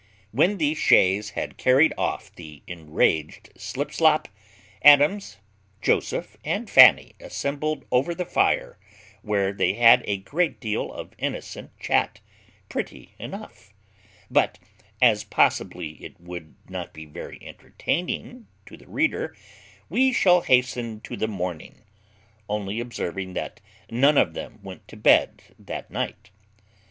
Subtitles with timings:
[0.31, 4.25] When the chaise had carried off the enraged Slipslop,
[4.81, 5.37] Adams,
[5.79, 8.79] Joseph, and Fanny assembled over the fire,
[9.21, 12.19] where they had a great deal of innocent chat,
[12.67, 13.75] pretty enough;
[14.31, 14.57] but,
[15.03, 19.37] as possibly it would not be very entertaining to the reader,
[19.87, 21.83] we shall hasten to the morning;
[22.49, 23.61] only observing that
[23.91, 26.31] none of them went to bed that night.